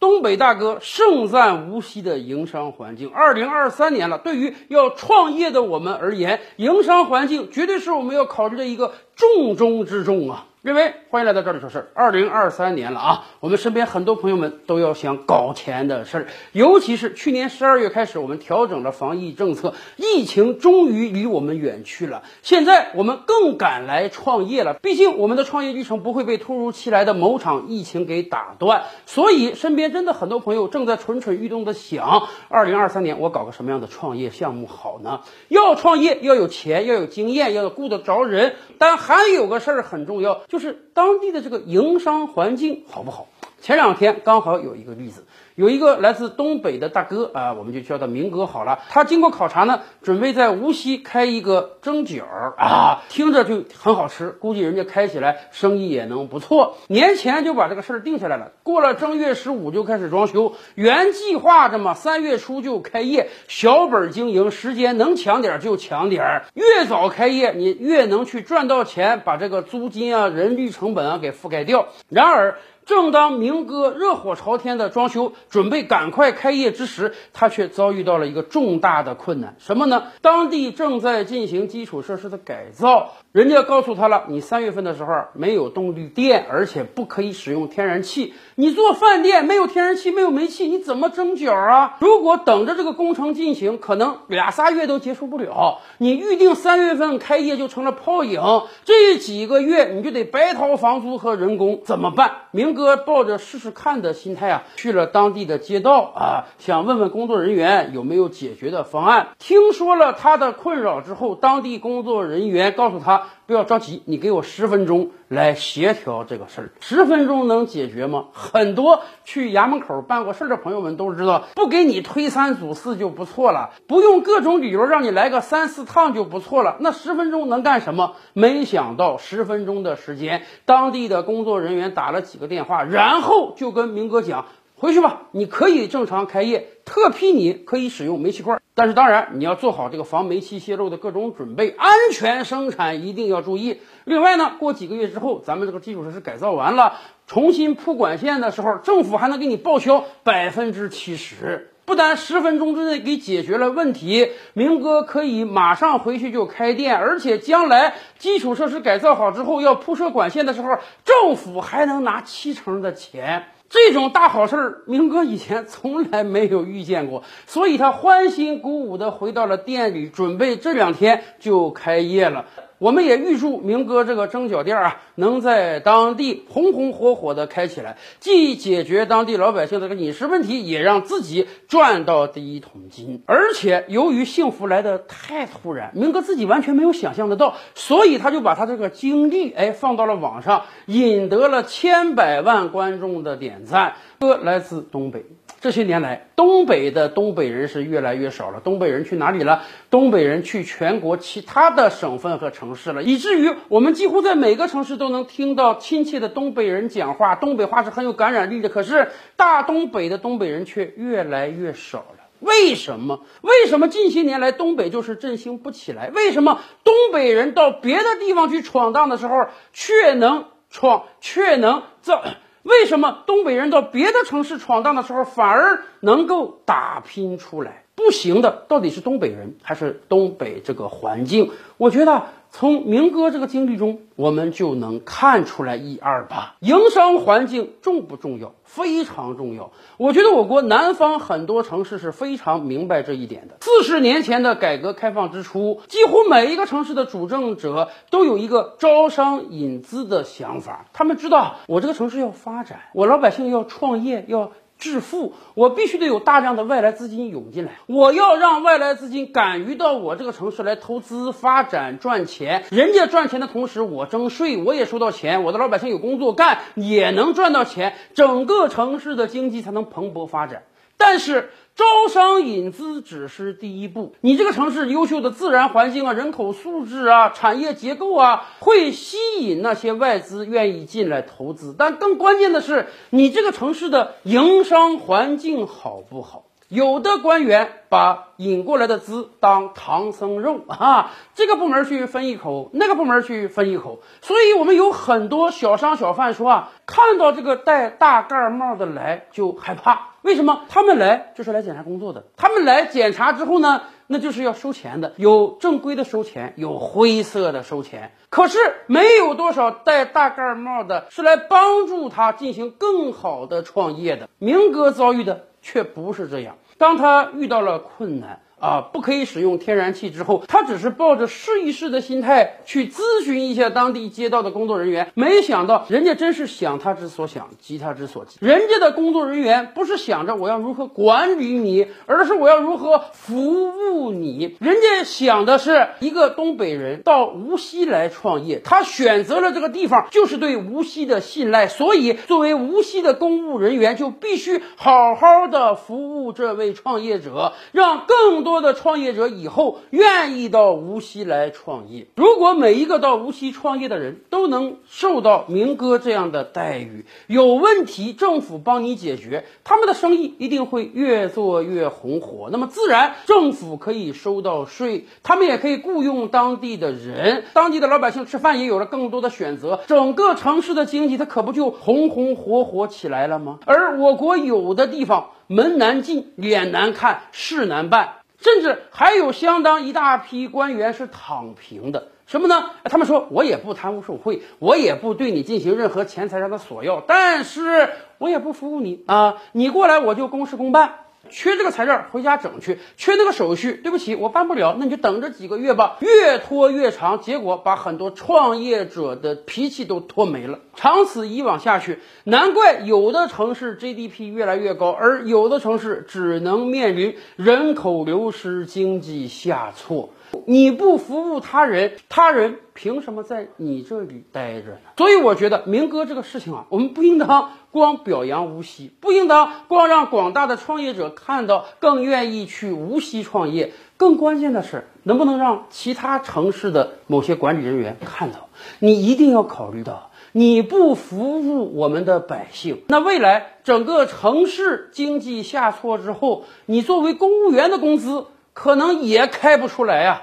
[0.00, 3.10] 东北大哥盛赞无锡的营商环境。
[3.10, 10.46] 二零二三年了，对于要创业的我们而言，营商环境绝对是我们要考虑的一个重中之重啊！
[10.62, 11.88] 认为，欢迎来到这里说事儿。
[11.94, 22.24] 二零二三年了啊，我们身边很多朋友们都要想搞钱的事儿，尤其是去年十二月开始，我们调整了防疫政策，疫情终于离我们远去了。
[22.42, 28.82] 现在我们更敢来创业了，毕竟我们的创业历程不会被突如其来的某场疫情给打断。
[29.06, 35.22] 所以，身边真的很多朋友正在蠢蠢欲动的想，二零二三年我搞个什么样的创业项目好呢？
[35.48, 40.42] 要创业要有钱，要有经验，要顾得着人，但还有个事儿很重要。
[40.50, 43.28] 就是当地的这个营商环境好不好？
[43.60, 48.78] 前两天刚好有一个例子，有一个来自东北的大哥啊，我们就叫他明哥好了。
[48.88, 56.78] 他经过考察呢，准备在无锡开一个蒸饺儿啊，听着就很好吃，估计人家开起来生意也能不错。
[56.88, 71.88] 年前就把这个事儿定下来了，过了正月十五就开始装修，原计划着嘛，三月初就开业，小本经营，时间能抢点就抢点儿，越早开业你越能去赚到钱，把这个租金啊、人力成本啊给覆盖掉。
[72.08, 72.56] 然而。
[72.90, 79.54] 正当明哥热火朝天的装修，准备赶快开业之时，他却遭遇到了一个重大的困难。
[79.60, 80.08] 什么呢？
[80.22, 88.34] 当地正在进行基础设施的改造，人家告诉他了，你三月份的时候没有动力电，而且不可以使用天然气。
[88.56, 91.96] 你做饭店没有天然气，没有煤气，你怎么蒸饺啊？
[92.00, 95.78] 如果等着这个工程进行，可能俩仨月都结束不了。
[95.98, 98.40] 你预定三月份开业就成了泡影，
[98.84, 102.32] 这几个月你就得白掏房租和人工，怎么办？
[102.50, 109.28] 明哥哥抱着试试看的心态啊，去了当地的街道啊，想问问工作人员有没有解决的方案。
[109.38, 116.70] 听说了他的困扰之后，当地工作人员告诉他不要着急，你给我十分钟来协调这个事儿。
[116.80, 118.26] 十分钟能解决吗？
[118.32, 126.76] 很多去衙门口办过事儿的朋友们都知道，不给你推三阻四就不错了，不用各种理由让你来个三四趟就不错了。
[126.80, 128.14] 那十分钟能干什么？
[128.32, 134.44] 没想到十分钟的时间，当地的工作人员打了几个电电话，然后就跟明哥讲。
[134.76, 143.80] 回去吧，你可以正常开业，特批你可以使用煤气罐，但是当然你要做好这个防煤气泄漏的各种准备，安全生产一定要注意。
[144.04, 146.94] 另外呢，过几个月之后，咱们这个基础设施改造完了，
[147.26, 151.70] 重新铺管线的时候，政府还能给你报销百分之七十。
[151.90, 160.68] 不但十分钟之内给解决了问题，明哥可以马上回去就开店，而且将来基础设施改造好之后要铺设管线的时候，
[161.04, 163.46] 政府还能拿七成的钱。
[163.68, 172.44] 这种大好事儿，明哥以前从来没有遇见过，所以他欢欣鼓舞地回到了店里，准备这两天就开业了。
[172.80, 183.22] 我们也预祝明哥这个蒸饺店啊，能在当地红红火火的开起来，既解决当地老百姓的这个饮食问题，也让自己赚到第一桶金。
[183.26, 193.96] 而且由于幸福来的太突然，明哥自己完全没有想象得到，所以他就把他这个经历哎放到了网上，引得了千百万观众的点赞。
[194.18, 195.26] 哥来自东北。
[195.60, 198.60] 这些年来，东北的东北人是越来越少了。
[198.60, 199.62] 东北人去哪里了？
[199.90, 207.34] 东北人去全国其他的省份和城市了，以至于我们几乎在每个城市都能听到亲切的东北人讲话。
[207.34, 212.24] 东北话是很有感染力的，可是大东北的东北人却越来越少了。
[212.38, 213.20] 为什么？
[213.42, 216.08] 为什么近些年来东北就是振兴不起来？
[216.08, 219.34] 为什么东北人到别的地方去闯荡的时候
[219.74, 222.24] 却能闯，却能造？
[222.62, 227.84] 为什么东北人到别的城市闯荡的时候，反而能够打拼出来？
[228.04, 231.50] 不行的，到底是东北人还是东北这个环境？
[231.76, 236.56] 我觉得从明哥这个经历中，我们就能看出来一二吧。
[236.60, 238.52] 营商环境重不重要？
[238.64, 239.72] 非常重要。
[239.96, 243.56] 我觉得我国南方很多城市是非常明白这一点的。
[243.60, 250.86] 四十年前的改革开放之初，几乎每一个城市的主政者都有一个招商引资的想法。
[250.92, 254.52] 他们知道，我这个城市要发展，我老百姓要创业，要。
[254.80, 257.72] 致富，我必须得有大量的外来资金涌进来。
[257.86, 262.64] 我要让外来资金敢于到我这个城市来投资、发展、赚钱。
[262.70, 265.44] 人家赚钱的同时，我征税，我也收到钱。
[265.44, 270.62] 我的老百姓有工作干，也能赚到钱，整个城市的经济才能蓬勃发展。
[271.00, 274.14] 但是，招商引资只是第一步。
[274.20, 281.74] 你这个城市优秀的自然环境啊、人口素质啊、产业结构啊，会吸引那些外资愿意进来投资。
[281.76, 286.44] 但更关键的是，你这个城市的营商环境好不好？
[286.70, 300.62] 有的官员把引过来的资当唐僧肉啊，这个部门去分一口，那个部门去分一口，所以我们有很多小商小贩说啊，看到这个戴大盖帽的来就害怕，为什么？
[300.68, 314.28] 他们来就是来检查工作的，他们来检查之后呢，那就是要收钱的，有正规的收钱，有灰色的收钱，可是没有多少戴大盖帽的是来帮助他进行更好的创业的。
[314.38, 315.46] 明哥遭遇的。
[315.60, 316.56] 却不是这样。
[316.78, 318.40] 当他遇到了困难。
[318.60, 328.36] 啊，不可以使用天然气之后，他只是抱着试一试的心态去咨询一下当地街道的工作人员，没想到人家真是想他之所想，急他之所急。
[328.40, 334.58] 人家的工作人员不是想着我要如何管理你，而是我要如何服务你。
[334.60, 348.49] 人家想的是一个东北人到无锡来创业，他选择了这个地方，就是对无锡的信赖，所以作为无锡的公务人员，就必须好好的服务这位创业者，让更多。
[348.50, 352.08] 多的创业者以后愿意到无锡来创业。
[352.16, 362.48] 如果每一个到无锡创业的人都能受到明哥这样的待遇，有问题政府帮你解决，他们的生意一定会越做越红火。
[362.50, 373.60] 那么自然政府可以收到税，他们也可以雇佣当地的人，当地的老百姓吃饭也有了更多的选择，整个城市的经济它可不就红红火火起来了吗？
[373.64, 378.19] 而我国有的地方门难进，脸难看，事难办。
[378.40, 382.70] 甚至还有相当一大批官员是躺平的，什么呢？
[382.84, 390.94] 他们说我也不贪污受贿，我也不对你进行任何钱财上的索要，但是我也不服务你啊，你过来我就公事公办。
[391.30, 395.96] 缺这个材料回家整去，缺那个手续，对不起，我办不了，那你就等着几个月吧。
[396.00, 400.58] 越拖越长，结果把很多创业者的脾气都拖没了。
[400.74, 410.10] 长此以往下去，难怪有的城市 GDP 越来越高，而有的城市只能面临人口流失、经济下挫。
[410.46, 414.78] 你不服务他人，他人凭什么在你这里待着呢？
[414.96, 423.72] 所以我觉得明哥这个事情啊，我们不应当光表扬无锡，不应当光让广大的创业者看到，更愿意去无锡创业。
[423.96, 428.48] 更关键的是，能不能让其他城市的某些管理人员看到？
[428.78, 438.26] 你一定要考虑到，你不服务我们的百姓，那未来整个城市经济下挫之后，你作为公务员的工资。
[438.62, 440.20] 可能也开不出来呀。